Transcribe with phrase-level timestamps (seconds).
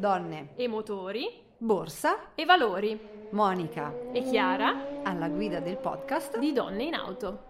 [0.00, 2.98] donne e motori borsa e valori.
[3.32, 7.44] Monica e Chiara alla guida del podcast di Donne in Auto.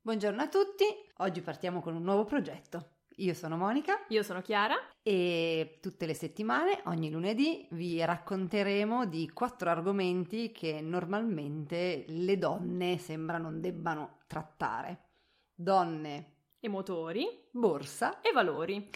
[0.00, 0.84] Buongiorno a tutti,
[1.16, 2.98] oggi partiamo con un nuovo progetto.
[3.16, 4.04] Io sono Monica.
[4.10, 4.76] Io sono Chiara.
[5.02, 12.96] E tutte le settimane, ogni lunedì, vi racconteremo di quattro argomenti che normalmente le donne
[12.98, 15.06] sembra non debbano trattare.
[15.52, 18.88] Donne e motori, borsa e valori.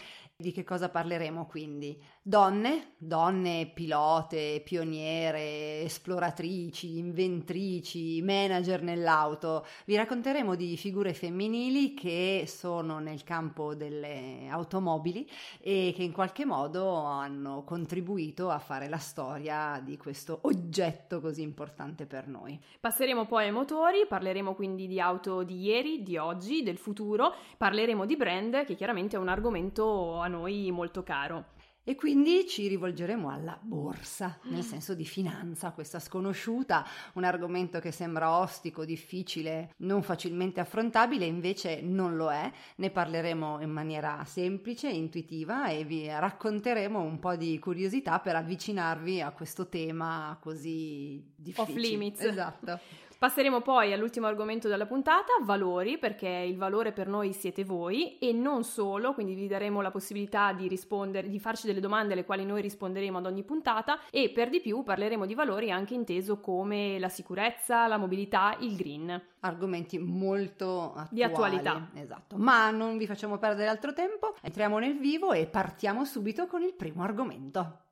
[0.43, 1.97] Di che cosa parleremo quindi?
[2.25, 9.65] Donne, donne pilote, pioniere, esploratrici, inventrici, manager nell'auto.
[9.83, 16.45] Vi racconteremo di figure femminili che sono nel campo delle automobili e che in qualche
[16.45, 22.57] modo hanno contribuito a fare la storia di questo oggetto così importante per noi.
[22.79, 28.05] Passeremo poi ai motori, parleremo quindi di auto di ieri, di oggi, del futuro, parleremo
[28.05, 31.47] di brand che chiaramente è un argomento a noi molto caro.
[31.85, 37.91] E quindi ci rivolgeremo alla borsa, nel senso di finanza, questa sconosciuta, un argomento che
[37.91, 42.49] sembra ostico, difficile, non facilmente affrontabile, invece non lo è.
[42.77, 49.19] Ne parleremo in maniera semplice, intuitiva e vi racconteremo un po' di curiosità per avvicinarvi
[49.19, 51.69] a questo tema così difficile.
[51.69, 52.21] Off limits.
[52.21, 52.79] Esatto.
[53.23, 58.33] Passeremo poi all'ultimo argomento della puntata, valori, perché il valore per noi siete voi e
[58.33, 62.43] non solo, quindi vi daremo la possibilità di rispondere, di farci delle domande alle quali
[62.43, 66.99] noi risponderemo ad ogni puntata e per di più parleremo di valori anche inteso come
[66.99, 69.21] la sicurezza, la mobilità, il green.
[69.39, 71.07] Argomenti molto attuali.
[71.11, 71.91] Di attualità.
[71.93, 76.61] Esatto, ma non vi facciamo perdere altro tempo, entriamo nel vivo e partiamo subito con
[76.61, 77.83] il primo argomento.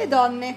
[0.00, 0.54] Le donne,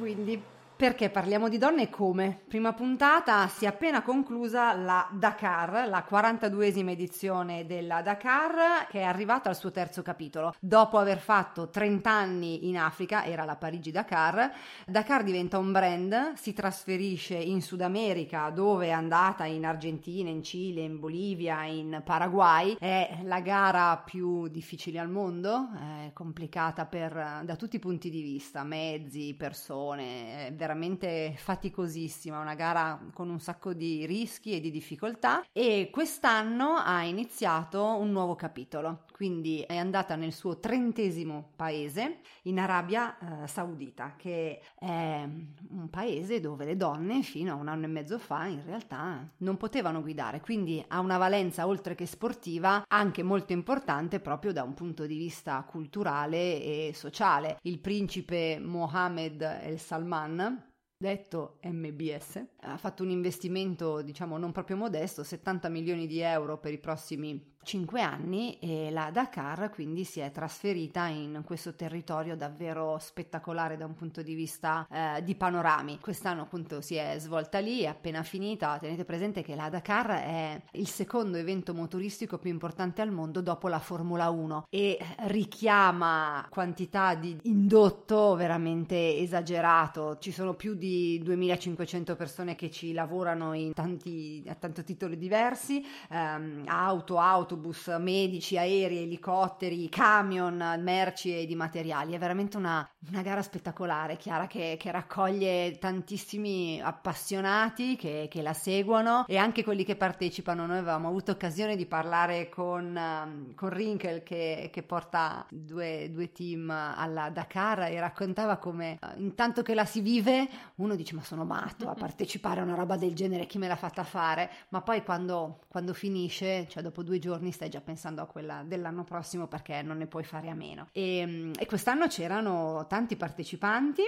[0.00, 0.42] quindi
[0.80, 2.40] perché parliamo di donne e come?
[2.48, 9.02] Prima puntata si è appena conclusa la Dakar, la 42esima edizione della Dakar che è
[9.02, 10.54] arrivata al suo terzo capitolo.
[10.58, 14.50] Dopo aver fatto 30 anni in Africa, era la Parigi Dakar,
[14.86, 20.42] Dakar diventa un brand, si trasferisce in Sud America dove è andata in Argentina, in
[20.42, 22.76] Cile, in Bolivia, in Paraguay.
[22.78, 25.68] È la gara più difficile al mondo,
[26.06, 32.54] è complicata per, da tutti i punti di vista, mezzi, persone, è veramente faticosissima, una
[32.54, 38.36] gara con un sacco di rischi e di difficoltà e quest'anno ha iniziato un nuovo
[38.36, 45.28] capitolo, quindi è andata nel suo trentesimo paese in Arabia eh, Saudita, che è
[45.70, 49.56] un paese dove le donne fino a un anno e mezzo fa in realtà non
[49.56, 54.74] potevano guidare, quindi ha una valenza oltre che sportiva anche molto importante proprio da un
[54.74, 57.58] punto di vista culturale e sociale.
[57.62, 60.59] Il principe Mohammed El Salman
[61.00, 66.74] detto MBS, ha fatto un investimento diciamo non proprio modesto, 70 milioni di euro per
[66.74, 72.98] i prossimi 5 anni e la Dakar quindi si è trasferita in questo territorio davvero
[72.98, 75.98] spettacolare da un punto di vista eh, di panorami.
[76.00, 78.78] Quest'anno appunto si è svolta lì, è appena finita.
[78.78, 83.68] Tenete presente che la Dakar è il secondo evento motoristico più importante al mondo dopo
[83.68, 90.18] la Formula 1 e richiama quantità di indotto veramente esagerato.
[90.18, 95.84] Ci sono più di 2500 persone che ci lavorano in tanti, a tanti titoli diversi,
[96.10, 102.14] ehm, auto, auto autobus, medici, aerei, elicotteri, camion, merci e di materiali.
[102.14, 108.52] È veramente una, una gara spettacolare, Chiara, che, che, raccoglie tantissimi appassionati che, che, la
[108.52, 110.66] seguono e anche quelli che partecipano.
[110.66, 116.30] Noi avevamo avuto occasione di parlare con, um, con Rinkel che, che porta due, due,
[116.32, 121.22] team alla Dakar e raccontava come uh, intanto che la si vive uno dice ma
[121.22, 124.50] sono matto a partecipare a una roba del genere, chi me l'ha fatta fare?
[124.68, 128.62] Ma poi quando, quando finisce, cioè dopo due giorni, giorni stai già pensando a quella
[128.64, 130.88] dell'anno prossimo perché non ne puoi fare a meno.
[130.92, 134.02] E, e quest'anno c'erano tanti partecipanti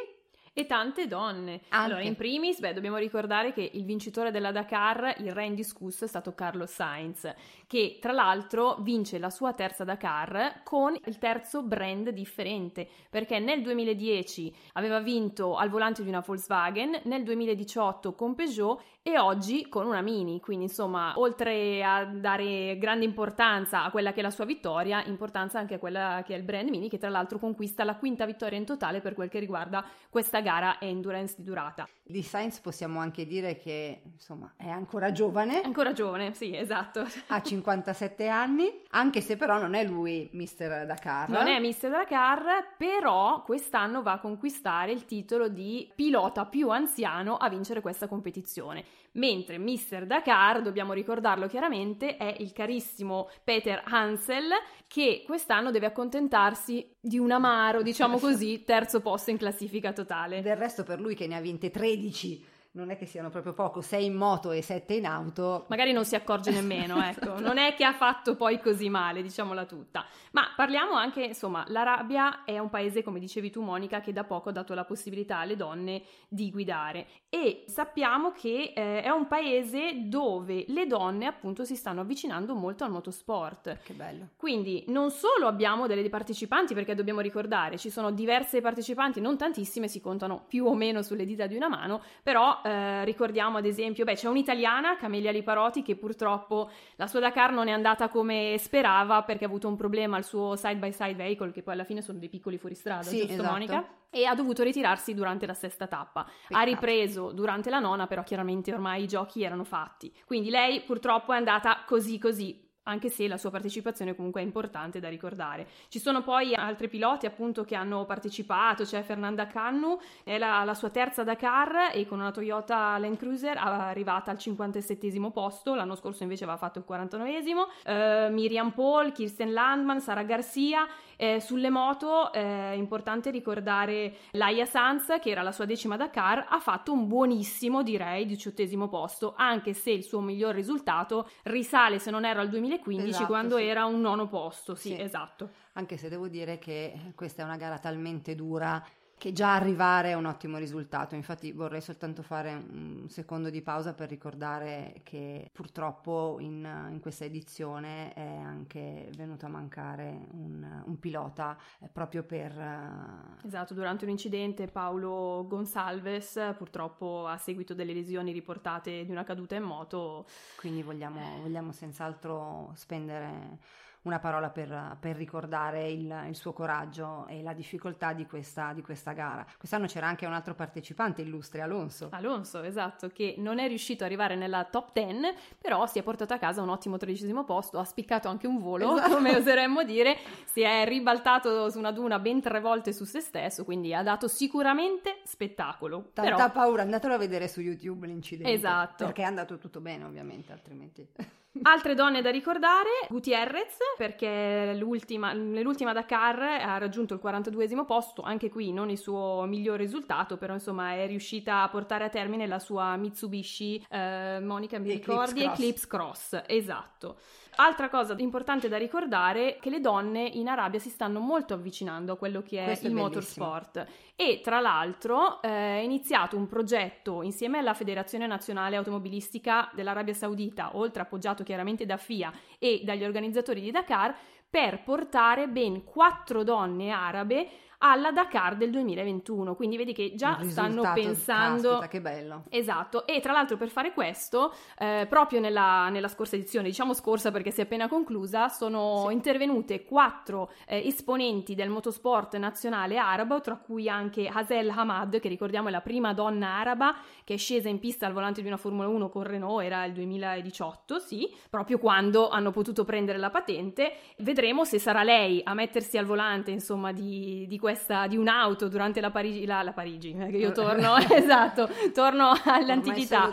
[0.54, 1.62] e tante donne.
[1.68, 1.92] Anche.
[1.92, 6.08] Allora, in primis, beh, dobbiamo ricordare che il vincitore della Dakar, il re indiscusso, è
[6.08, 7.32] stato Carlos Sainz,
[7.66, 13.62] che tra l'altro vince la sua terza Dakar con il terzo brand differente, perché nel
[13.62, 19.86] 2010 aveva vinto al volante di una Volkswagen, nel 2018 con Peugeot e oggi con
[19.86, 24.44] una Mini, quindi insomma, oltre a dare grande importanza a quella che è la sua
[24.44, 27.96] vittoria, importanza anche a quella che è il brand Mini, che tra l'altro conquista la
[27.96, 31.88] quinta vittoria in totale per quel che riguarda questa gara endurance di durata.
[32.12, 35.62] Di Sainz possiamo anche dire che insomma è ancora giovane.
[35.62, 37.06] Ancora giovane, sì, esatto.
[37.28, 41.30] Ha 57 anni, anche se però non è lui Mister Dakar.
[41.30, 47.38] Non è Mister Dakar, però quest'anno va a conquistare il titolo di pilota più anziano
[47.38, 48.84] a vincere questa competizione.
[49.12, 54.50] Mentre Mister Dakar, dobbiamo ricordarlo chiaramente, è il carissimo Peter Hansel
[54.86, 60.40] che quest'anno deve accontentarsi di un amaro, diciamo così, terzo posto in classifica totale.
[60.40, 62.44] Del resto per lui che ne ha vinte 13
[62.74, 65.66] non è che siano proprio poco, 6 in moto e 7 in auto.
[65.68, 69.64] Magari non si accorge nemmeno, ecco, non è che ha fatto poi così male, diciamola
[69.66, 70.06] tutta.
[70.30, 74.50] Ma parliamo anche, insomma, l'Arabia è un paese, come dicevi tu Monica, che da poco
[74.50, 80.02] ha dato la possibilità alle donne di guidare e sappiamo che eh, è un paese
[80.06, 83.78] dove le donne appunto si stanno avvicinando molto al motorsport.
[83.82, 84.28] Che bello.
[84.36, 89.88] Quindi non solo abbiamo delle partecipanti, perché dobbiamo ricordare, ci sono diverse partecipanti, non tantissime,
[89.88, 94.04] si contano più o meno sulle dita di una mano, però eh, ricordiamo ad esempio,
[94.04, 99.22] beh, c'è un'italiana, Camelia Liparotti, che purtroppo la sua Dakar non è andata come sperava
[99.22, 102.02] perché ha avuto un problema al suo side by side vehicle, che poi alla fine
[102.02, 103.50] sono dei piccoli fuoristrada, sì, giusto esatto.
[103.50, 104.00] Monica?
[104.14, 106.24] E ha dovuto ritirarsi durante la sesta tappa.
[106.24, 106.60] Peccato.
[106.60, 110.12] Ha ripreso durante la nona, però chiaramente ormai i giochi erano fatti.
[110.26, 114.98] Quindi lei purtroppo è andata così così anche se la sua partecipazione comunque è importante
[114.98, 115.68] da ricordare.
[115.88, 120.74] Ci sono poi altri piloti appunto che hanno partecipato, c'è Fernanda Cannu, è la, la,
[120.74, 125.94] sua terza Dakar e con una Toyota Land Cruiser è arrivata al 57 posto, l'anno
[125.94, 130.86] scorso invece aveva fatto il 49esimo, uh, Miriam Paul, Kirsten Landman, Sara Garcia,
[131.22, 136.58] eh, sulle moto è importante ricordare Laia Sanz che era la sua decima Dakar, ha
[136.58, 142.24] fatto un buonissimo direi diciottesimo posto, anche se il suo miglior risultato risale se non
[142.24, 143.64] era al 2000 2015 esatto, quando sì.
[143.64, 145.50] era un nono posto, sì, sì, esatto.
[145.72, 148.82] Anche se devo dire che questa è una gara talmente dura
[149.22, 151.14] che già arrivare è un ottimo risultato.
[151.14, 157.24] Infatti vorrei soltanto fare un secondo di pausa per ricordare che purtroppo in, in questa
[157.24, 162.50] edizione è anche venuto a mancare un, un pilota eh, proprio per...
[162.50, 163.46] Uh...
[163.46, 169.54] Esatto, durante un incidente Paolo Gonsalves purtroppo a seguito delle lesioni riportate di una caduta
[169.54, 170.26] in moto.
[170.56, 173.60] Quindi vogliamo, vogliamo senz'altro spendere
[174.02, 178.82] una parola per, per ricordare il, il, suo coraggio e la difficoltà di questa, di
[178.82, 179.46] questa, gara.
[179.56, 182.08] Quest'anno c'era anche un altro partecipante illustre, Alonso.
[182.10, 186.34] Alonso, esatto, che non è riuscito ad arrivare nella top 10, però si è portato
[186.34, 189.14] a casa un ottimo tredicesimo posto, ha spiccato anche un volo, esatto.
[189.14, 190.16] come oseremmo dire,
[190.46, 194.26] si è ribaltato su una duna ben tre volte su se stesso, quindi ha dato
[194.26, 196.10] sicuramente spettacolo.
[196.12, 196.50] Tanta però...
[196.50, 198.52] paura, andatelo a vedere su YouTube l'incidente.
[198.52, 199.04] Esatto.
[199.04, 201.06] Perché è andato tutto bene ovviamente, altrimenti...
[201.62, 208.48] Altre donne da ricordare, Gutierrez, perché l'ultima, nell'ultima Dakar ha raggiunto il 42 posto, anche
[208.48, 212.58] qui non il suo miglior risultato, però insomma è riuscita a portare a termine la
[212.58, 217.16] sua Mitsubishi, eh, Monica mi ricordi, Eclipse Cross, esatto.
[217.56, 222.14] Altra cosa importante da ricordare è che le donne in Arabia si stanno molto avvicinando
[222.14, 226.46] a quello che è Questo il è motorsport e tra l'altro eh, è iniziato un
[226.46, 233.04] progetto insieme alla Federazione Nazionale Automobilistica dell'Arabia Saudita, oltre appoggiato chiaramente da FIA e dagli
[233.04, 234.14] organizzatori di Dakar,
[234.48, 237.48] per portare ben quattro donne arabe
[237.84, 239.54] alla Dakar del 2021.
[239.54, 241.68] Quindi vedi che già stanno pensando.
[241.68, 242.44] Caspita, che bello.
[242.48, 243.06] Esatto.
[243.06, 247.50] E tra l'altro, per fare questo, eh, proprio nella, nella, scorsa edizione, diciamo scorsa perché
[247.50, 249.14] si è appena conclusa, sono sì.
[249.14, 255.68] intervenute quattro eh, esponenti del motorsport nazionale arabo, tra cui anche Hazel Hamad, che ricordiamo
[255.68, 256.94] è la prima donna araba
[257.24, 259.92] che è scesa in pista al volante di una Formula 1 con Renault, era il
[259.92, 263.94] 2018, sì, proprio quando hanno potuto prendere la patente.
[264.18, 268.68] Vedremo se sarà lei a mettersi al volante, insomma, di, di questo questa, di un'auto
[268.68, 273.30] durante la Parigi, la, la Parigi, che io torno, esatto, torno all'antichità.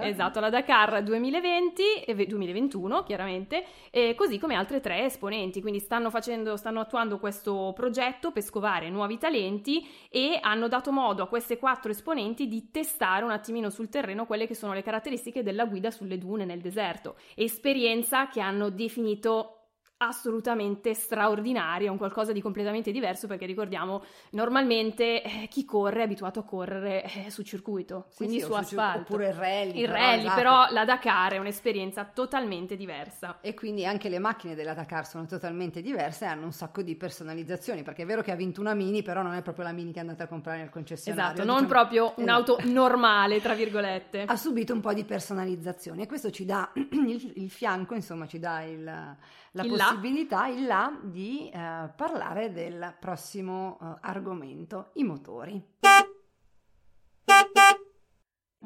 [0.00, 0.08] Eh?
[0.08, 6.08] Esatto, la Dakar 2020 e 2021, chiaramente, e così come altre tre esponenti, quindi stanno
[6.10, 11.58] facendo, stanno attuando questo progetto per scovare nuovi talenti e hanno dato modo a queste
[11.58, 15.90] quattro esponenti di testare un attimino sul terreno quelle che sono le caratteristiche della guida
[15.90, 19.59] sulle dune nel deserto, esperienza che hanno definito
[20.02, 26.40] assolutamente straordinaria, un qualcosa di completamente diverso perché ricordiamo normalmente eh, chi corre è abituato
[26.40, 29.00] a correre eh, su circuito, sì, quindi sì, su asfalto.
[29.00, 29.78] Oppure il rally.
[29.78, 30.34] Il però, rally, esatto.
[30.34, 33.38] però la Dakar è un'esperienza totalmente diversa.
[33.42, 36.96] E quindi anche le macchine della Dakar sono totalmente diverse e hanno un sacco di
[36.96, 39.92] personalizzazioni, perché è vero che ha vinto una Mini, però non è proprio la Mini
[39.92, 41.32] che è andata a comprare nel concessionario.
[41.32, 41.80] Esatto, non diciamo...
[41.80, 42.72] proprio un'auto esatto.
[42.72, 44.22] normale, tra virgolette.
[44.22, 48.38] Ha subito un po' di personalizzazioni e questo ci dà il, il fianco, insomma, ci
[48.38, 49.16] dà il
[49.52, 49.89] la il possibilità,
[50.28, 50.48] là.
[50.48, 55.62] il là, di eh, parlare del prossimo eh, argomento, i motori.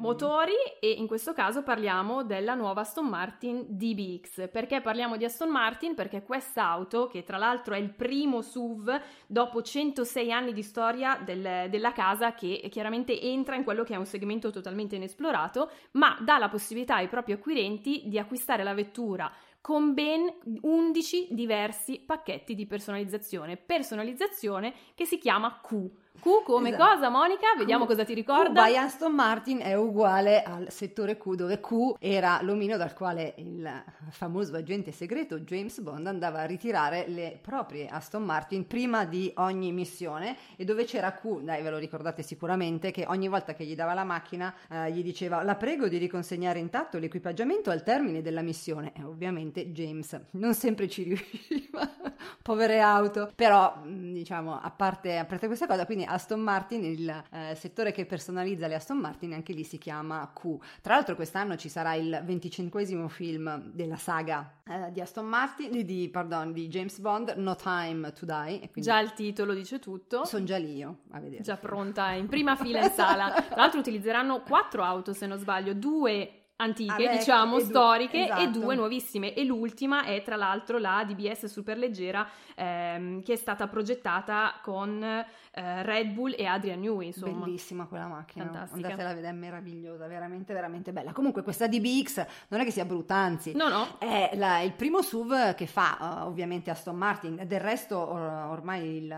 [0.05, 4.49] motori e in questo caso parliamo della nuova Aston Martin DBX.
[4.49, 5.95] Perché parliamo di Aston Martin?
[5.95, 11.69] Perché quest'auto, che tra l'altro è il primo SUV dopo 106 anni di storia del,
[11.69, 16.37] della casa, che chiaramente entra in quello che è un segmento totalmente inesplorato, ma dà
[16.37, 19.31] la possibilità ai propri acquirenti di acquistare la vettura
[19.65, 20.31] con ben
[20.61, 23.57] 11 diversi pacchetti di personalizzazione.
[23.57, 26.83] Personalizzazione che si chiama Q Q come esatto.
[26.83, 27.47] cosa, Monica?
[27.57, 28.63] Vediamo Q, cosa ti ricorda.
[28.63, 33.33] Q by Aston Martin è uguale al settore Q, dove Q era l'omino dal quale
[33.37, 39.31] il famoso agente segreto James Bond andava a ritirare le proprie Aston Martin prima di
[39.35, 43.65] ogni missione e dove c'era Q, dai ve lo ricordate sicuramente, che ogni volta che
[43.65, 48.21] gli dava la macchina eh, gli diceva la prego di riconsegnare intatto l'equipaggiamento al termine
[48.21, 51.87] della missione e ovviamente James non sempre ci riusciva,
[52.41, 57.55] povere auto, però diciamo a parte, a parte questa cosa, quindi Aston Martin, il eh,
[57.55, 60.57] settore che personalizza le Aston Martin, anche lì si chiama Q.
[60.81, 65.85] Tra l'altro quest'anno ci sarà il 25 film della saga eh, di Aston Martin, di,
[65.85, 68.69] di, pardon, di, James Bond, No Time to Die.
[68.75, 70.25] Già il titolo dice tutto.
[70.25, 71.43] Sono già lì io a vedere.
[71.43, 73.31] Già pronta, in prima fila in sala.
[73.31, 78.41] Tra l'altro utilizzeranno quattro auto se non sbaglio, due antiche, ah, diciamo, storiche esatto.
[78.41, 79.33] e due nuovissime.
[79.33, 85.83] E l'ultima è tra l'altro la DBS superleggera ehm, che è stata progettata con eh,
[85.83, 87.45] Red Bull e Adrian Newey, insomma.
[87.45, 88.45] Bellissima quella macchina.
[88.45, 88.87] Fantastica.
[88.87, 91.11] Andatela a vedere, è meravigliosa, veramente, veramente bella.
[91.11, 93.53] Comunque questa DBX non è che sia brutta, anzi.
[93.53, 93.97] No, no.
[93.97, 97.43] È la, il primo SUV che fa uh, ovviamente Aston Martin.
[97.45, 99.15] Del resto or, ormai il,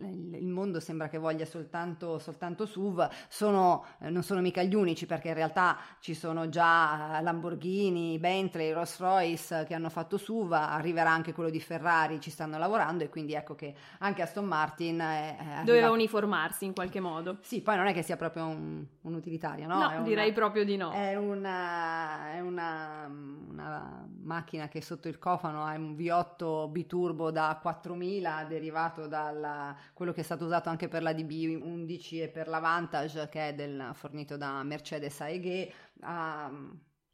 [0.00, 3.08] il, il, mondo sembra che voglia soltanto, soltanto SUV.
[3.28, 8.18] Sono, eh, non sono mica gli unici perché in realtà ci sono già già Lamborghini,
[8.18, 13.04] Bentley, Rolls Royce che hanno fatto SUV, arriverà anche quello di Ferrari, ci stanno lavorando
[13.04, 17.38] e quindi ecco che anche Aston Martin è, è doveva uniformarsi in qualche modo.
[17.40, 19.78] Sì, poi non è che sia proprio un, un'utilitaria, no?
[19.78, 20.90] No, una, direi proprio di no.
[20.90, 23.10] È, una, è una,
[23.50, 30.12] una, macchina che sotto il cofano ha un V8 biturbo da 4000 derivato da quello
[30.12, 33.90] che è stato usato anche per la DB11 e per la Vantage che è del,
[33.92, 36.50] fornito da Mercedes AEG ha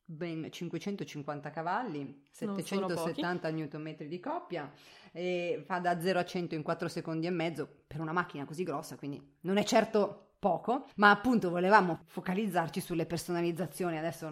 [0.05, 4.71] ben 550 cavalli, 770 Nm di coppia
[5.13, 8.65] e fa da 0 a 100 in 4 secondi e mezzo per una macchina così
[8.65, 14.29] grossa, quindi non è certo poco, ma appunto volevamo focalizzarci sulle personalizzazioni, adesso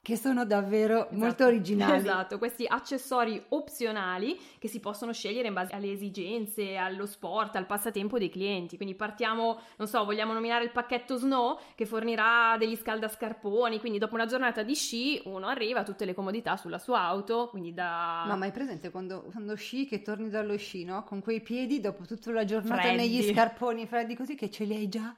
[0.00, 1.16] che sono davvero esatto.
[1.16, 1.98] molto originali.
[1.98, 7.66] Esatto, questi accessori opzionali che si possono scegliere in base alle esigenze, allo sport, al
[7.66, 8.76] passatempo dei clienti.
[8.76, 14.14] Quindi partiamo, non so, vogliamo nominare il pacchetto Snow che fornirà degli scaldascarponi, quindi dopo
[14.14, 18.24] una giornata di sci uno arriva a tutte le comodità sulla sua auto, quindi da...
[18.26, 21.04] Ma hai presente quando, quando sci che torni dallo sci, no?
[21.04, 22.96] Con quei piedi dopo tutta la giornata freddi.
[22.96, 25.14] negli scarponi freddi così che ce li hai già?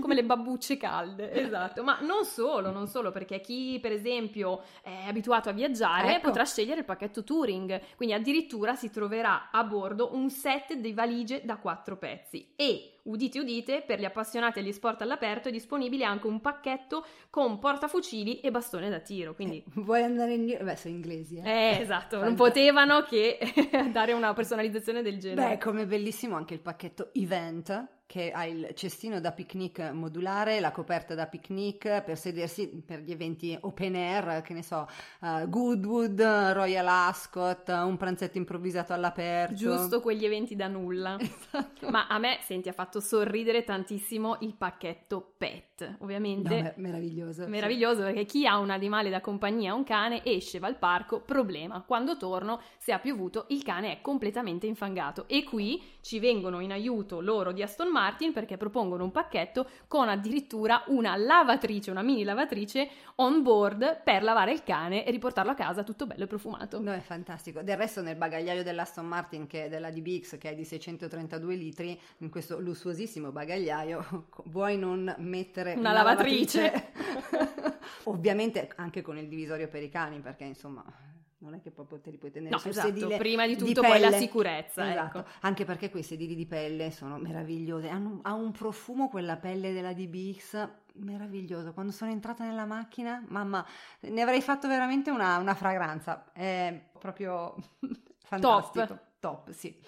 [0.00, 1.82] Come le babbucce calde, esatto.
[1.82, 6.28] Ma non solo, non solo, perché chi per esempio è abituato a viaggiare ecco.
[6.28, 11.42] potrà scegliere il pacchetto touring, quindi addirittura si troverà a bordo un set di valigie
[11.44, 16.26] da quattro pezzi e udite udite, per gli appassionati agli sport all'aperto è disponibile anche
[16.26, 19.34] un pacchetto con portafucili e bastone da tiro.
[19.34, 19.58] Quindi...
[19.58, 20.58] Eh, vuoi andare in...
[20.62, 21.48] Beh, sono inglesi, eh?
[21.48, 23.38] Eh, esatto, non potevano che
[23.92, 25.56] dare una personalizzazione del genere.
[25.56, 30.70] Beh, come bellissimo anche il pacchetto event, che ha il cestino da picnic modulare, la
[30.70, 34.86] coperta da picnic per sedersi per gli eventi open air, che ne so,
[35.20, 39.54] uh, Goodwood, Royal Ascot, un pranzetto improvvisato all'aperto.
[39.54, 41.16] Giusto quegli eventi da nulla.
[41.54, 41.90] Esatto.
[41.90, 46.62] Ma a me, senti, ha fatto sorridere tantissimo il pacchetto pet, ovviamente.
[46.62, 47.46] No, meraviglioso.
[47.46, 48.02] Meraviglioso sì.
[48.02, 51.82] perché chi ha un animale da compagnia, un cane, esce, va al parco, problema.
[51.82, 55.26] Quando torno, se ha piovuto, il cane è completamente infangato.
[55.28, 60.08] E qui ci vengono in aiuto loro di Aston Martin perché propongono un pacchetto con
[60.08, 65.54] addirittura una lavatrice, una mini lavatrice on board per lavare il cane e riportarlo a
[65.54, 66.80] casa tutto bello e profumato.
[66.80, 67.62] No, è fantastico.
[67.62, 71.98] Del resto nel bagagliaio dell'Aston Martin che è della DBX che è di 632 litri,
[72.18, 76.62] in questo lussuosissimo bagagliaio, vuoi non mettere una, una lavatrice?
[76.62, 77.78] lavatrice?
[78.04, 80.84] Ovviamente anche con il divisorio per i cani perché insomma
[81.44, 82.88] non è che proprio te li puoi tenere no, sul esatto.
[82.88, 85.18] sedile prima di tutto di poi la sicurezza esatto.
[85.18, 85.28] ecco.
[85.40, 89.92] anche perché quei sedili di pelle sono meravigliosi hanno, ha un profumo quella pelle della
[89.92, 93.64] DBX meraviglioso quando sono entrata nella macchina mamma
[94.00, 97.54] ne avrei fatto veramente una, una fragranza è proprio
[98.24, 99.00] fantastico top.
[99.20, 99.78] top sì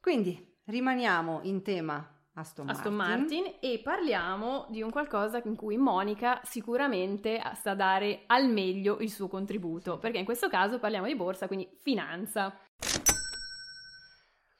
[0.00, 3.42] quindi rimaniamo in tema Aston, Aston Martin.
[3.42, 3.54] Martin.
[3.60, 9.10] e parliamo di un qualcosa in cui Monica sicuramente sta a dare al meglio il
[9.10, 12.56] suo contributo, perché in questo caso parliamo di borsa, quindi finanza.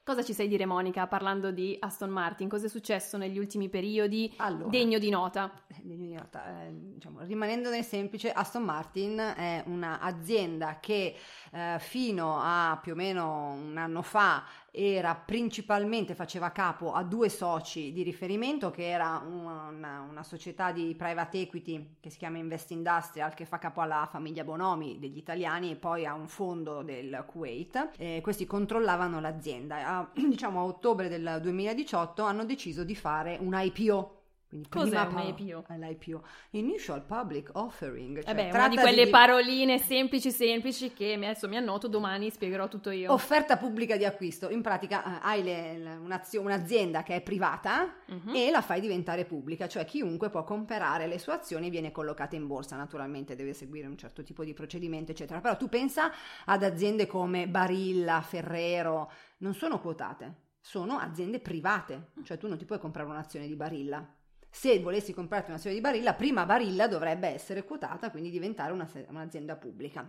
[0.05, 2.49] Cosa ci sai dire Monica parlando di Aston Martin?
[2.49, 5.53] Cosa è successo negli ultimi periodi allora, degno di nota?
[5.69, 11.17] Eh, degno di nota eh, diciamo, rimanendo nel semplice, Aston Martin è un'azienda che
[11.53, 17.29] eh, fino a più o meno un anno fa era principalmente, faceva capo a due
[17.29, 22.71] soci di riferimento che era una, una, società di private equity che si chiama Invest
[22.71, 27.23] Industrial che fa capo alla famiglia Bonomi degli italiani e poi a un fondo del
[27.27, 27.91] Kuwait.
[27.99, 29.87] Eh, questi controllavano l'azienda.
[29.87, 34.22] A, diciamo a ottobre del 2018 hanno deciso di fare un IPO
[34.53, 35.65] quindi Cos'è un IPO?
[35.69, 38.23] L'IPO, Initial Public Offering.
[38.23, 39.11] Cioè Vabbè, una di quelle di...
[39.11, 43.11] paroline semplici semplici che adesso mi annoto, domani spiegherò tutto io.
[43.13, 44.51] Offerta pubblica di acquisto.
[44.51, 45.99] In pratica eh, hai le,
[46.37, 48.35] un'azienda che è privata uh-huh.
[48.35, 52.37] e la fai diventare pubblica, cioè chiunque può comprare le sue azioni e viene collocata
[52.37, 52.77] in borsa.
[52.77, 55.41] Naturalmente deve seguire un certo tipo di procedimento, eccetera.
[55.41, 56.13] Però tu pensa
[56.45, 62.67] ad aziende come Barilla, Ferrero, non sono quotate, sono aziende private, cioè tu non ti
[62.67, 64.07] puoi comprare un'azione di Barilla
[64.55, 69.57] se volessi comprarti un'azione di Barilla, prima Barilla dovrebbe essere quotata, quindi diventare una, un'azienda
[69.57, 70.07] pubblica.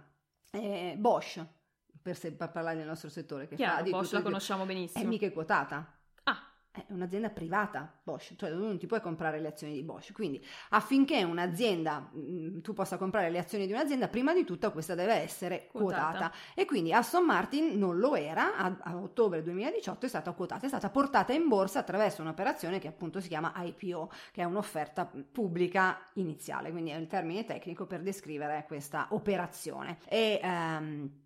[0.52, 1.42] Eh, Bosch,
[2.02, 5.02] per, se, per, parlare del nostro settore, che Chiaro, fa di Bosch la conosciamo benissimo.
[5.02, 5.90] È mica quotata
[6.74, 10.12] è un'azienda privata Bosch, cioè non ti puoi comprare le azioni di Bosch.
[10.12, 14.96] Quindi affinché un'azienda, mm, tu possa comprare le azioni di un'azienda, prima di tutto questa
[14.96, 16.10] deve essere quotata.
[16.10, 16.32] quotata.
[16.56, 20.68] E quindi Aston Martin non lo era, a, a, ottobre 2018 è stata quotata, è
[20.68, 26.00] stata portata in borsa attraverso un'operazione che appunto si chiama IPO, che è un'offerta pubblica
[26.14, 30.00] iniziale, quindi è il termine tecnico per descrivere questa operazione.
[30.08, 31.22] E, um,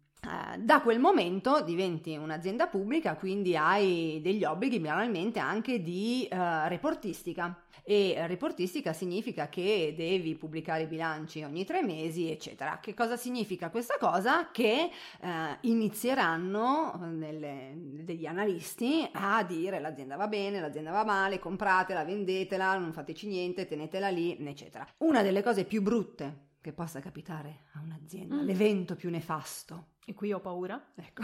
[0.60, 6.36] da quel momento diventi un'azienda pubblica, quindi hai degli obblighi banalmente anche di uh,
[6.67, 7.62] reportistica.
[7.84, 12.79] E reportistica significa che devi pubblicare i bilanci ogni tre mesi, eccetera.
[12.81, 14.50] Che cosa significa questa cosa?
[14.51, 14.89] Che
[15.22, 15.27] uh,
[15.62, 22.91] inizieranno nelle, degli analisti a dire l'azienda va bene, l'azienda va male, compratela, vendetela, non
[22.91, 24.86] fateci niente, tenetela lì, eccetera.
[24.98, 28.46] Una delle cose più brutte che possa capitare a un'azienda, mm.
[28.46, 29.96] l'evento più nefasto.
[30.10, 30.82] E qui ho paura.
[30.96, 31.22] Ecco.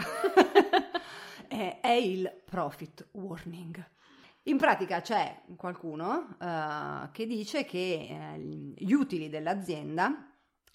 [1.48, 3.82] è, il profit warning.
[4.42, 10.30] In pratica c'è qualcuno uh, che dice che uh, gli utili dell'azienda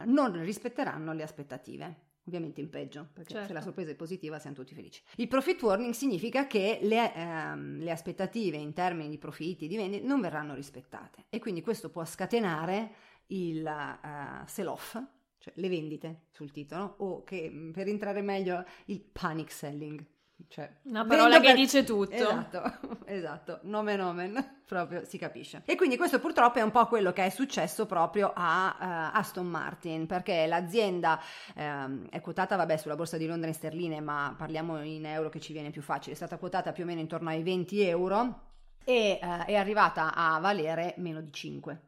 [0.06, 2.08] non rispetteranno le aspettative.
[2.24, 3.48] Ovviamente in peggio, perché certo.
[3.48, 5.04] se la sorpresa è positiva siamo tutti felici.
[5.18, 10.04] Il profit warning significa che le, ehm, le aspettative in termini di profitti, di vendite,
[10.04, 11.26] non verranno rispettate.
[11.30, 12.92] E quindi questo può scatenare
[13.28, 15.00] il uh, sell-off,
[15.40, 20.06] cioè le vendite sul titolo, o che mm, per entrare meglio il panic selling.
[20.48, 21.56] Cioè, Una parola che per...
[21.56, 22.14] dice tutto.
[22.14, 22.64] Esatto,
[23.06, 25.64] esatto, nomen omen, proprio si capisce.
[25.66, 29.48] E quindi questo purtroppo è un po' quello che è successo proprio a uh, Aston
[29.48, 31.20] Martin, perché l'azienda
[31.56, 35.40] um, è quotata, vabbè, sulla borsa di Londra in sterline, ma parliamo in euro che
[35.40, 38.48] ci viene più facile, è stata quotata più o meno intorno ai 20 euro
[38.86, 41.82] e uh, è arrivata a valere meno di 5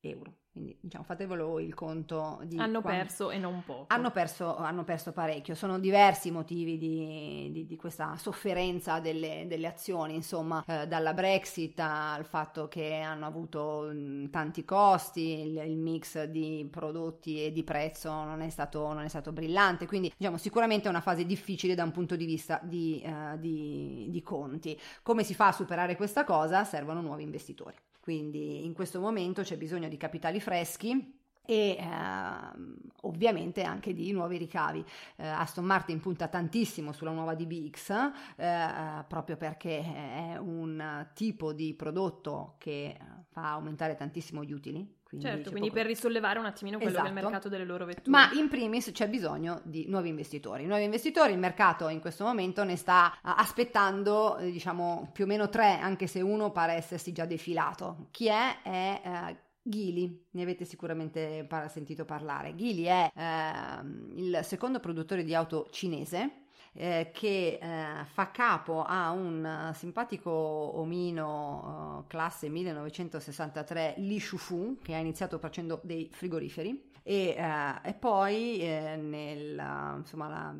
[0.00, 0.34] euro.
[0.56, 2.56] Quindi diciamo, fatevelo il conto di...
[2.56, 3.02] Hanno quando...
[3.02, 3.84] perso e non poco.
[3.88, 5.54] Hanno perso, hanno perso parecchio.
[5.54, 11.12] Sono diversi i motivi di, di, di, questa sofferenza delle, delle azioni, insomma, eh, dalla
[11.12, 17.52] Brexit al fatto che hanno avuto mh, tanti costi, il, il, mix di prodotti e
[17.52, 19.86] di prezzo non è stato, non è stato brillante.
[19.86, 24.22] Quindi diciamo, sicuramente è una fase difficile da un punto di vista di, uh, di
[24.24, 24.80] conti.
[25.02, 26.64] Come si fa a superare questa cosa?
[26.64, 27.76] Servono nuovi investitori.
[28.06, 30.92] Quindi in questo momento c'è bisogno di capitali freschi
[31.44, 31.84] e eh,
[33.00, 34.84] ovviamente anche di nuovi ricavi.
[35.16, 37.90] Eh, Aston Martin punta tantissimo sulla nuova DBX
[38.36, 44.95] eh, proprio perché è un tipo di prodotto che fa aumentare tantissimo gli utili.
[45.08, 47.06] Quindi certo, quindi per risollevare un attimino quello esatto.
[47.06, 47.32] che è il esatto.
[47.32, 48.10] mercato delle loro vetture.
[48.10, 50.66] Ma in primis c'è bisogno di nuovi investitori.
[50.66, 55.48] Nuovi investitori, il mercato in questo momento ne sta aspettando, eh, diciamo, più o meno
[55.48, 58.08] tre, anche se uno pare essersi già defilato.
[58.10, 58.62] Chi è?
[58.62, 62.56] È eh, Geely, ne avete sicuramente par- sentito parlare.
[62.56, 63.80] Geely è eh,
[64.16, 66.45] il secondo produttore di auto cinese
[66.76, 74.94] eh, che eh, fa capo a un simpatico omino uh, classe 1963 Li Shufu che
[74.94, 80.54] ha iniziato facendo dei frigoriferi e, uh, e poi eh, nel, insomma, la,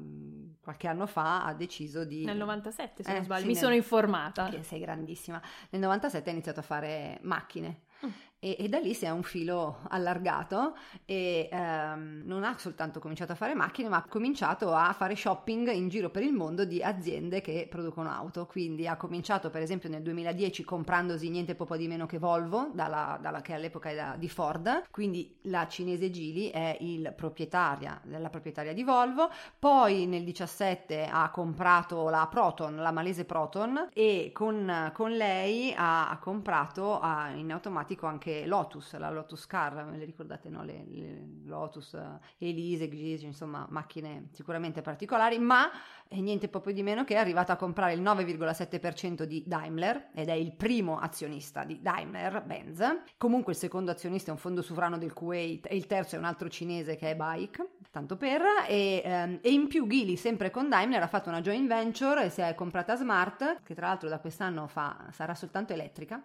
[0.60, 2.24] qualche anno fa ha deciso di...
[2.24, 4.48] Nel 97 se non sbaglio, sì, mi nel, sono informata.
[4.48, 5.42] Che sei grandissima.
[5.70, 7.80] Nel 97 ha iniziato a fare macchine.
[8.04, 13.00] Mm e, e, da lì si è un filo allargato e ehm, non ha soltanto
[13.00, 16.64] cominciato a fare macchine, ma ha cominciato a fare shopping in giro per il mondo
[16.64, 18.46] di aziende che producono auto.
[18.46, 23.18] Quindi ha cominciato, per esempio, nel 2010 comprandosi niente poco di meno che Volvo, dalla,
[23.20, 24.84] dalla, che all'epoca era di Ford.
[24.90, 29.30] Quindi la cinese Gili è il proprietaria, la proprietaria di Volvo.
[29.58, 36.18] Poi nel 2017 ha comprato la Proton, la malese Proton, e con, con lei ha
[36.20, 40.62] comprato ha, in automatico anche Lotus, la Lotus Car, me le ricordate, no?
[40.64, 41.96] Le, le Lotus,
[42.38, 45.70] Elise, Gigi, insomma macchine sicuramente particolari, ma
[46.10, 50.32] niente proprio di meno che è arrivata a comprare il 9,7% di Daimler ed è
[50.32, 52.82] il primo azionista di Daimler Benz.
[53.16, 56.24] Comunque il secondo azionista è un fondo sovrano del Kuwait e il terzo è un
[56.24, 60.68] altro cinese che è Bike, tanto per, e, ehm, e in più Ghili, sempre con
[60.68, 64.18] Daimler, ha fatto una joint venture e si è comprata Smart, che tra l'altro da
[64.18, 66.22] quest'anno fa, sarà soltanto elettrica.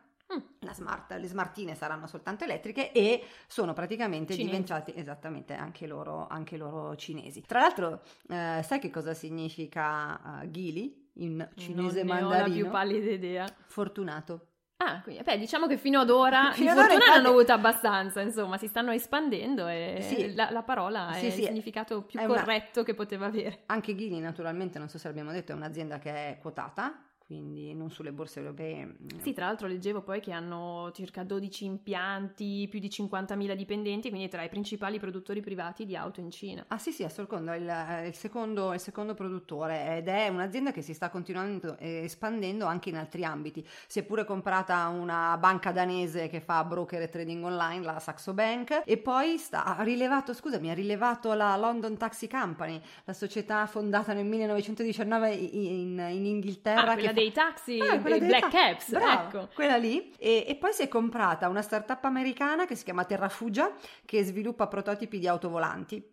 [0.71, 4.49] Smart, le smartine saranno soltanto elettriche e sono praticamente cinesi.
[4.49, 7.41] diventati esattamente anche loro, anche loro cinesi.
[7.41, 12.29] Tra l'altro, eh, sai che cosa significa uh, Ghili in cinese non mandarino?
[12.29, 13.45] Non ho la più pallida idea.
[13.65, 14.45] Fortunato.
[14.83, 17.17] Ah, quindi, beh, diciamo che fino ad ora fino di fortuna infatti...
[17.19, 20.33] hanno avuto abbastanza, insomma, si stanno espandendo e sì.
[20.33, 22.87] la, la, parola sì, è sì, il significato più corretto una...
[22.87, 23.61] che poteva avere.
[23.67, 26.99] Anche Ghili, naturalmente, non so se l'abbiamo detto, è un'azienda che è quotata,
[27.31, 28.85] quindi non sulle borse europee.
[28.85, 29.19] Mm.
[29.21, 34.27] Sì, tra l'altro leggevo poi che hanno circa 12 impianti, più di 50.000 dipendenti, quindi
[34.27, 36.65] tra i principali produttori privati di auto in Cina.
[36.67, 40.81] Ah sì, sì, assolutamente, il, eh, il, secondo, il secondo produttore ed è un'azienda che
[40.81, 43.65] si sta continuando espandendo anche in altri ambiti.
[43.87, 48.33] Si è pure comprata una banca danese che fa broker e trading online, la Saxo
[48.33, 53.65] Bank, e poi sta, ha rilevato, scusami, ha rilevato la London Taxi Company, la società
[53.67, 56.91] fondata nel 1919 in, in Inghilterra.
[56.91, 59.49] Ah, che dei taxi, ah, dei black ta- caps, bravo, ecco.
[59.53, 60.11] Quella lì.
[60.17, 63.71] E, e, poi si è comprata una startup americana che si chiama Terrafugia,
[64.05, 66.03] che sviluppa prototipi di autovolanti.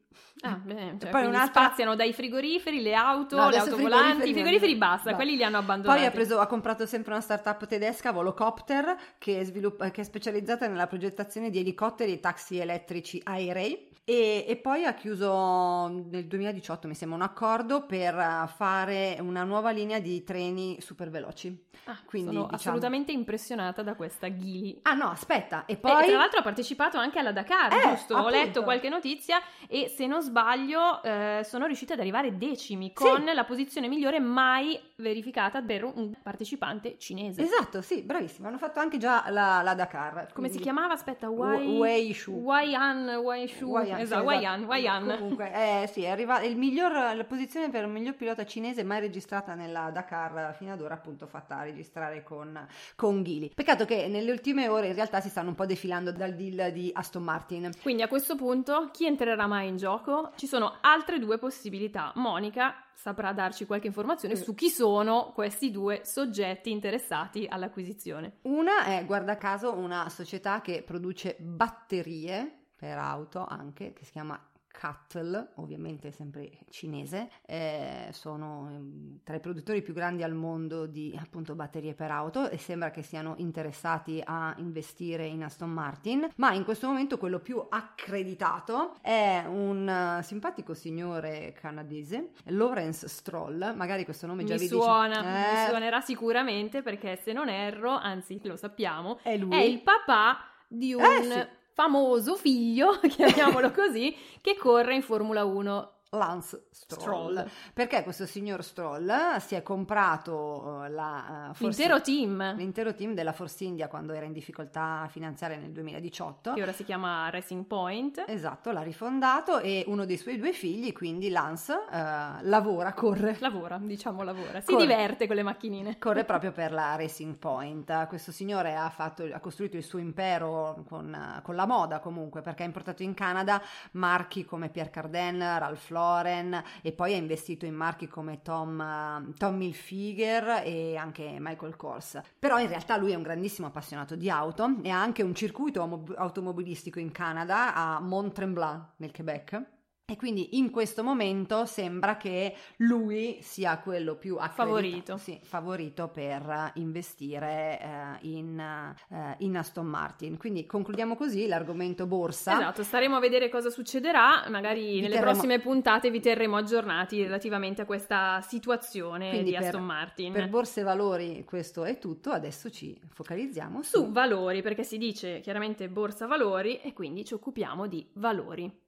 [0.41, 1.65] Ah, bene, cioè, poi un'altra...
[1.65, 5.17] spaziano dai frigoriferi, le auto, no, le autovolanti, i frigoriferi basta, no.
[5.17, 5.99] quelli li hanno abbandonati.
[5.99, 10.69] Poi ha, preso, ha, comprato sempre una startup tedesca, Volocopter, che sviluppa, che è specializzata
[10.69, 16.89] nella progettazione di elicotteri e taxi elettrici aerei e, e, poi ha chiuso nel 2018,
[16.89, 21.67] mi sembra, un accordo per fare una nuova linea di treni super veloci.
[21.85, 22.57] Ah, Quindi, sono diciamo...
[22.57, 24.81] assolutamente impressionata da questa Ghili.
[24.83, 26.05] Ah no, aspetta, e poi...
[26.05, 28.15] E, tra l'altro ha partecipato anche alla Dakar, eh, giusto?
[28.15, 28.37] Appunto.
[28.37, 33.27] Ho letto qualche notizia e se non sbaglio eh, sono riuscita ad arrivare decimi con
[33.27, 33.35] sì.
[33.35, 37.43] la posizione migliore mai verificata per un partecipante cinese.
[37.43, 38.49] Esatto, sì, bravissimo.
[38.49, 40.13] Hanno fatto anche già la, la Dakar.
[40.13, 40.33] Quindi...
[40.33, 40.95] Come si chiamava?
[40.95, 41.77] Aspetta, Wei...
[41.77, 42.33] Wei Shu.
[42.33, 43.67] Wei Han, Wei Shu.
[43.99, 45.17] Wei esatto, Waian, Waian.
[45.19, 49.01] Comunque, eh, sì, è arrivato il miglior, la posizione per il miglior pilota cinese mai
[49.01, 53.53] registrata nella Dakar fino ad ora, appunto, fatta registrare con, con Ghili.
[53.55, 56.91] Peccato che nelle ultime ore in realtà si stanno un po' defilando dal deal di
[56.93, 57.71] Aston Martin.
[57.83, 60.33] Quindi a questo punto, chi entrerà mai in gioco?
[60.37, 62.13] Ci sono altre due possibilità.
[62.15, 68.39] Monica saprà darci qualche informazione su chi sono questi due soggetti interessati all'acquisizione.
[68.43, 74.41] Una è, guarda caso, una società che produce batterie per auto anche, che si chiama
[74.79, 81.19] Cuttle, ovviamente sempre cinese, eh, sono ehm, tra i produttori più grandi al mondo di
[81.21, 86.53] appunto batterie per auto e sembra che siano interessati a investire in Aston Martin, ma
[86.53, 94.05] in questo momento quello più accreditato è un uh, simpatico signore canadese, Lawrence Stroll, magari
[94.05, 95.29] questo nome già mi vi suona, dice...
[95.29, 95.63] Eh...
[95.63, 99.57] mi suonerà sicuramente perché se non erro, anzi lo sappiamo, è, lui.
[99.57, 100.39] è il papà
[100.69, 101.03] di un...
[101.03, 107.01] Eh, sì famoso figlio, chiamiamolo così, che corre in Formula 1 Lance Stroll.
[107.01, 107.51] Stroll.
[107.75, 112.57] Perché questo signor Stroll si è comprato uh, la, uh, Force, l'intero team.
[112.57, 116.55] l'intero team della Force India quando era in difficoltà finanziaria nel 2018.
[116.55, 118.25] Che ora si chiama Racing Point.
[118.27, 121.97] Esatto, l'ha rifondato e uno dei suoi due figli, quindi Lance, uh,
[122.43, 123.37] lavora, corre.
[123.41, 124.61] Lavora, diciamo lavora.
[124.61, 124.87] Si corre.
[124.87, 125.99] diverte con le macchinine.
[125.99, 128.07] Corre proprio per la Racing Point.
[128.07, 132.63] Questo signore ha, fatto, ha costruito il suo impero con, con, la moda comunque perché
[132.63, 133.61] ha importato in Canada
[133.93, 139.35] marchi come Pierre Cardin, Ralph Lauren, Lauren e poi ha investito in marchi come Tom,
[139.37, 142.21] Tom Hilfiger e anche Michael Kors.
[142.39, 145.83] Però in realtà lui è un grandissimo appassionato di auto e ha anche un circuito
[146.17, 149.77] automobilistico in Canada a Mont Tremblant nel Quebec
[150.11, 156.71] E quindi in questo momento sembra che lui sia quello più favorito, sì, favorito per
[156.77, 160.39] investire eh, in, eh, in, Aston Martin.
[160.39, 162.59] Quindi concludiamo così l'argomento borsa.
[162.59, 165.33] Esatto, staremo a vedere cosa succederà, magari vi nelle terremo...
[165.33, 170.33] prossime puntate vi terremo aggiornati relativamente a questa situazione quindi di per, Aston Martin.
[170.33, 174.05] Per borse e valori questo è tutto, adesso ci focalizziamo su...
[174.05, 178.87] su valori, perché si dice chiaramente borsa valori e quindi ci occupiamo di valori.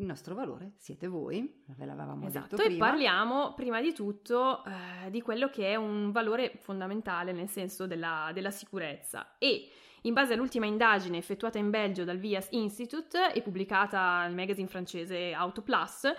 [0.00, 2.86] Il nostro valore siete voi, ve l'avevamo esatto, detto prima.
[2.86, 7.86] E parliamo prima di tutto eh, di quello che è un valore fondamentale nel senso
[7.86, 9.68] della, della sicurezza e
[10.02, 15.34] in base all'ultima indagine effettuata in Belgio dal VIAS Institute e pubblicata nel magazine francese
[15.34, 16.10] Auto Plus,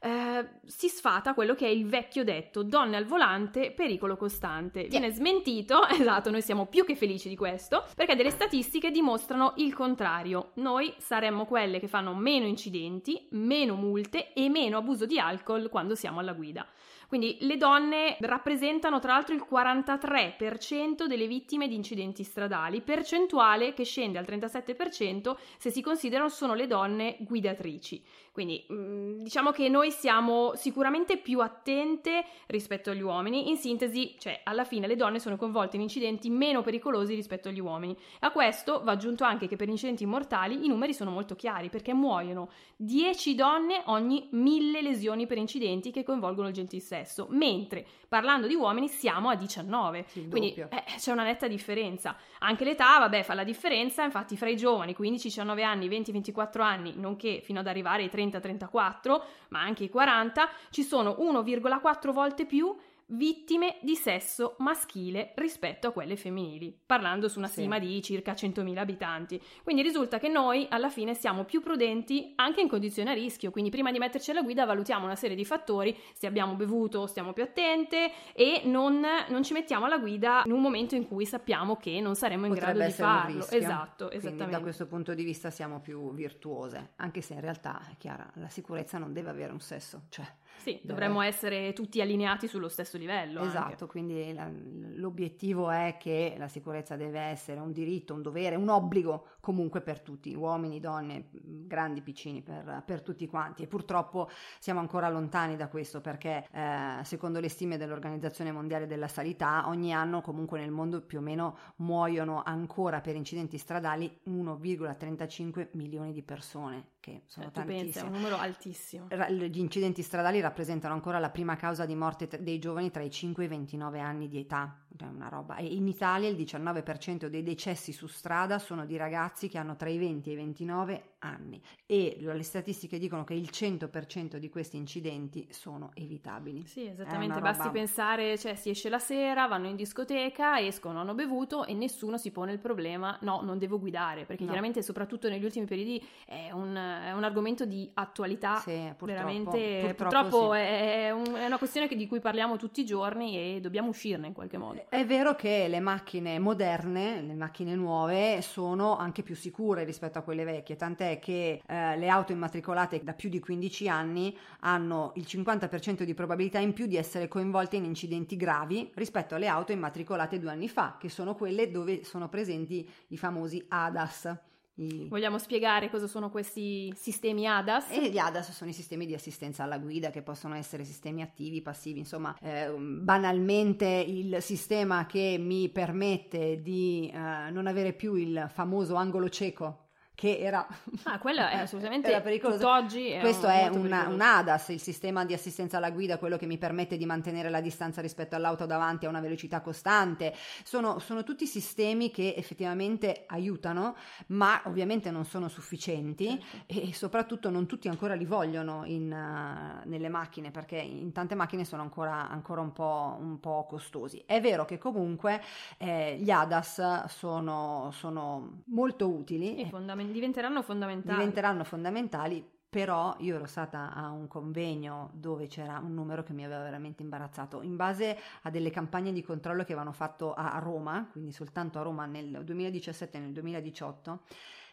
[0.00, 4.84] eh, si sfata quello che è il vecchio detto donne al volante, pericolo costante.
[4.84, 9.74] Viene smentito, esatto, noi siamo più che felici di questo, perché delle statistiche dimostrano il
[9.74, 10.50] contrario.
[10.54, 15.94] Noi saremmo quelle che fanno meno incidenti, meno multe e meno abuso di alcol quando
[15.94, 16.66] siamo alla guida.
[17.08, 23.84] Quindi le donne rappresentano tra l'altro il 43% delle vittime di incidenti stradali, percentuale che
[23.84, 28.02] scende al 37% se si considerano sono le donne guidatrici.
[28.36, 33.48] Quindi mm, diciamo che noi siamo sicuramente più attente rispetto agli uomini.
[33.48, 37.60] In sintesi, cioè alla fine le donne sono coinvolte in incidenti meno pericolosi rispetto agli
[37.60, 37.96] uomini.
[38.20, 41.94] A questo va aggiunto anche che per incidenti mortali i numeri sono molto chiari perché
[41.94, 48.46] muoiono 10 donne ogni 1000 lesioni per incidenti che coinvolgono il gentil sesso, mentre parlando
[48.46, 50.04] di uomini siamo a 19.
[50.08, 52.16] Sì, Quindi eh, c'è una netta differenza.
[52.40, 57.40] Anche l'età, vabbè, fa la differenza, infatti fra i giovani 15-19 anni, 20-24 anni, nonché
[57.42, 62.74] fino ad arrivare ai 30 30-34, ma anche i 40, ci sono 1,4 volte più
[63.08, 67.86] vittime di sesso maschile rispetto a quelle femminili, parlando su una stima sì.
[67.86, 69.40] di circa 100.000 abitanti.
[69.62, 73.70] Quindi risulta che noi alla fine siamo più prudenti anche in condizioni a rischio, quindi
[73.70, 77.44] prima di metterci alla guida valutiamo una serie di fattori, se abbiamo bevuto stiamo più
[77.44, 82.00] attente e non, non ci mettiamo alla guida in un momento in cui sappiamo che
[82.00, 83.48] non saremo in Potrebbe grado di farlo.
[83.50, 84.36] Esatto, esattamente.
[84.36, 88.28] Quindi da questo punto di vista siamo più virtuose, anche se in realtà è chiara,
[88.34, 92.96] la sicurezza non deve avere un sesso, cioè sì, dovremmo essere tutti allineati sullo stesso
[92.96, 93.42] livello.
[93.42, 93.86] Esatto, anche.
[93.86, 94.50] quindi la,
[94.94, 100.00] l'obiettivo è che la sicurezza deve essere un diritto, un dovere, un obbligo comunque per
[100.00, 103.62] tutti, uomini, donne, grandi, piccini, per, per tutti quanti.
[103.62, 109.08] E purtroppo siamo ancora lontani da questo perché eh, secondo le stime dell'Organizzazione Mondiale della
[109.08, 115.68] Sanità ogni anno comunque nel mondo più o meno muoiono ancora per incidenti stradali 1,35
[115.72, 117.82] milioni di persone che sono eh, tantissime.
[117.84, 119.06] Pensi, è un numero altissimo.
[119.28, 123.44] Gli incidenti stradali rappresentano ancora la prima causa di morte dei giovani tra i 5
[123.44, 125.56] e i 29 anni di età, una roba.
[125.56, 129.88] E in Italia il 19% dei decessi su strada sono di ragazzi che hanno tra
[129.88, 134.76] i 20 e i 29 anni e le statistiche dicono che il 100% di questi
[134.76, 136.66] incidenti sono evitabili.
[136.66, 137.72] Sì, esattamente, basti roba...
[137.72, 142.30] pensare, cioè si esce la sera, vanno in discoteca, escono, hanno bevuto e nessuno si
[142.30, 144.50] pone il problema, no, non devo guidare, perché no.
[144.50, 149.94] chiaramente soprattutto negli ultimi periodi è un, è un argomento di attualità, sì, purtroppo, veramente
[149.96, 150.58] purtroppo, purtroppo sì.
[150.58, 154.32] è, un, è, una questione di cui parliamo tutti i giorni e dobbiamo uscirne in
[154.32, 154.85] qualche modo.
[154.88, 160.22] È vero che le macchine moderne, le macchine nuove, sono anche più sicure rispetto a
[160.22, 165.24] quelle vecchie, tant'è che eh, le auto immatricolate da più di 15 anni hanno il
[165.26, 170.38] 50% di probabilità in più di essere coinvolte in incidenti gravi rispetto alle auto immatricolate
[170.38, 174.55] due anni fa, che sono quelle dove sono presenti i famosi ADAS.
[174.76, 175.06] I...
[175.08, 177.90] Vogliamo spiegare cosa sono questi sistemi ADAS?
[177.90, 181.62] E gli ADAS sono i sistemi di assistenza alla guida che possono essere sistemi attivi,
[181.62, 188.48] passivi, insomma, eh, banalmente il sistema che mi permette di eh, non avere più il
[188.52, 189.85] famoso angolo cieco
[190.16, 190.66] che era,
[191.04, 192.68] ah, quello è assolutamente era pericoloso.
[192.68, 196.38] Oggi è Questo un, è una, un, ADAS, il sistema di assistenza alla guida, quello
[196.38, 200.34] che mi permette di mantenere la distanza rispetto all'auto davanti a una velocità costante.
[200.64, 203.94] Sono, sono tutti sistemi che effettivamente aiutano,
[204.28, 206.88] ma ovviamente non sono sufficienti certo.
[206.88, 211.66] e, soprattutto non tutti ancora li vogliono in, uh, nelle macchine perché in tante macchine
[211.66, 214.22] sono ancora, ancora un, po', un, po', costosi.
[214.24, 215.42] È vero che comunque
[215.76, 219.56] eh, gli ADAS sono, sono molto utili.
[219.58, 221.18] E fondamentali diventeranno fondamentali.
[221.18, 226.44] Diventeranno fondamentali, però io ero stata a un convegno dove c'era un numero che mi
[226.44, 227.62] aveva veramente imbarazzato.
[227.62, 231.82] In base a delle campagne di controllo che avevano fatto a Roma, quindi soltanto a
[231.82, 234.20] Roma nel 2017 e nel 2018,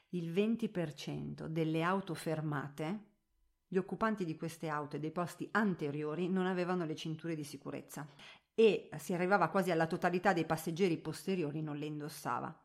[0.09, 3.11] il 20% delle auto fermate,
[3.67, 8.07] gli occupanti di queste auto e dei posti anteriori non avevano le cinture di sicurezza
[8.53, 12.62] e si arrivava quasi alla totalità dei passeggeri posteriori non le indossava.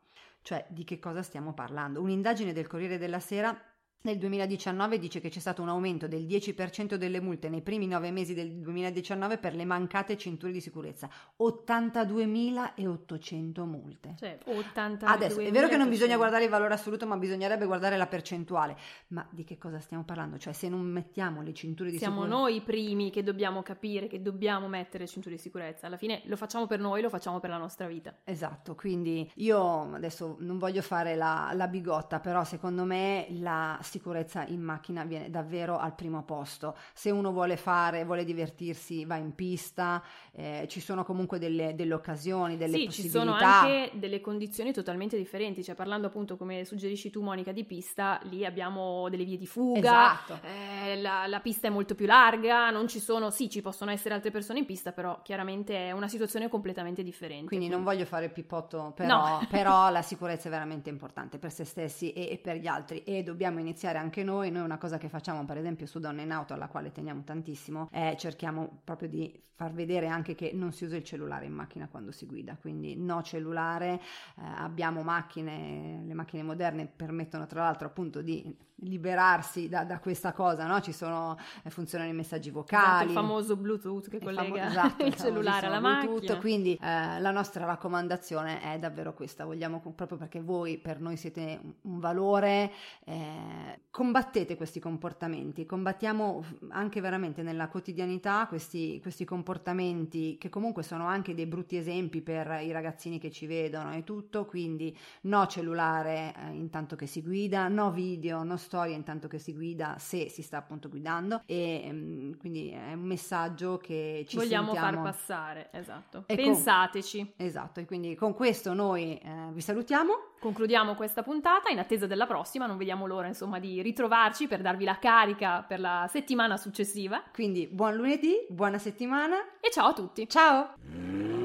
[0.49, 2.01] Cioè, di che cosa stiamo parlando?
[2.01, 3.55] Un'indagine del Corriere della Sera
[4.01, 8.13] nel 2019 dice che c'è stato un aumento del 10% delle multe nei primi nove
[8.13, 11.11] mesi del 2019 per le mancate cinture di sicurezza.
[11.41, 14.15] 82.800 multe.
[14.19, 15.05] Cioè, 82.800.
[15.05, 18.77] Adesso è vero che non bisogna guardare il valore assoluto, ma bisognerebbe guardare la percentuale.
[19.09, 20.39] Ma di che cosa stiamo parlando?
[20.39, 22.37] Cioè, se non mettiamo le cinture di Siamo sicurezza.
[22.37, 25.87] Siamo noi i primi che dobbiamo capire che dobbiamo mettere le cinture di sicurezza.
[25.87, 28.15] Alla fine lo facciamo per noi, lo facciamo per la nostra vita.
[28.23, 28.77] Esatto.
[28.77, 34.61] Quindi io adesso non voglio fare la, la bigotta, però secondo me la sicurezza in
[34.61, 36.77] macchina viene davvero al primo posto.
[36.93, 41.95] Se uno vuole fare, vuole divertirsi, va in pista, eh, ci sono comunque delle, delle
[41.95, 43.19] occasioni, delle sì, possibilità.
[43.19, 47.65] ci sono anche delle condizioni totalmente differenti, cioè parlando appunto come suggerisci tu Monica di
[47.65, 50.41] pista, lì abbiamo delle vie di fuga, esatto.
[50.47, 54.15] eh, la, la, pista è molto più larga, non ci sono, sì ci possono essere
[54.15, 57.47] altre persone in pista, però chiaramente è una situazione completamente differente.
[57.47, 57.75] Quindi, quindi...
[57.75, 59.47] non voglio fare pippotto, però, no.
[59.49, 63.23] però, la sicurezza è veramente importante per se stessi e, e per gli altri e
[63.23, 66.55] dobbiamo iniziare anche noi, noi una cosa che facciamo per esempio su Donne in Auto
[66.55, 70.97] alla quale teniamo tantissimo è cerchiamo proprio di far vedere anche che non si usa
[70.97, 76.45] il cellulare in macchina quando si guida, quindi no cellulare, eh, abbiamo macchine, le macchine
[76.45, 80.81] moderne permettono tra l'altro appunto di liberarsi da, da questa cosa, no?
[80.81, 82.85] Ci sono, eh, funzionano i messaggi vocali.
[82.85, 86.37] Esatto, il famoso Bluetooth che collega famo- esatto, il cellulare alla Bluetooth, macchina.
[86.39, 91.61] Quindi eh, la nostra raccomandazione è davvero questa, vogliamo proprio perché voi per noi siete
[91.83, 92.73] un valore,
[93.05, 101.07] eh, combattete questi comportamenti, combattiamo anche veramente nella quotidianità questi, questi comportamenti che comunque sono
[101.07, 106.35] anche dei brutti esempi per i ragazzini che ci vedono e tutto, quindi no cellulare
[106.37, 110.43] eh, intanto che si guida, no video, no storia intanto che si guida se si
[110.43, 115.03] sta appunto guidando e um, quindi è un messaggio che ci vogliamo sentiamo...
[115.03, 116.25] far passare, esatto.
[116.27, 117.19] E Pensateci.
[117.19, 117.47] Con...
[117.47, 120.13] Esatto, e quindi con questo noi eh, vi salutiamo.
[120.39, 124.85] Concludiamo questa puntata in attesa della prossima, non vediamo l'ora insomma di ritrovarci per darvi
[124.85, 127.23] la carica per la settimana successiva.
[127.33, 130.29] Quindi buon lunedì, buona settimana e ciao a tutti.
[130.29, 131.38] Ciao!